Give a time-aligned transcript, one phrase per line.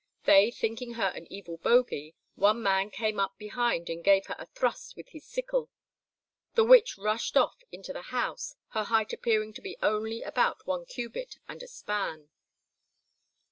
[0.23, 4.47] They thinking her an evil bogey, one man came up behind and gave her a
[4.47, 5.69] thrust with his sickle.
[6.55, 10.87] The witch rushed off into the house, her height appearing to be only about one
[10.87, 12.29] cubit and a span.